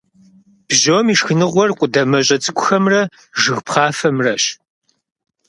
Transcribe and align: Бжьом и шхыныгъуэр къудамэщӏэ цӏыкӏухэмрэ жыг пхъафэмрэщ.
Бжьом 0.67 1.05
и 1.13 1.15
шхыныгъуэр 1.19 1.71
къудамэщӏэ 1.77 2.37
цӏыкӏухэмрэ 2.43 3.01
жыг 3.41 3.57
пхъафэмрэщ. 3.65 4.43